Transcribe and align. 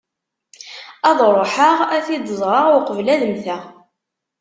Ad 1.09 1.19
ṛuḥeɣ 1.35 1.77
ad 1.95 2.01
t-id-ẓreɣ 2.05 2.67
uqbel 2.77 3.07
ad 3.13 3.21
mmteɣ. 3.27 3.61